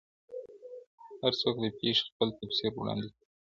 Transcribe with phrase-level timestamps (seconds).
[1.21, 3.23] هر څوک د پیښي خپل تفسير وړاندي کوي,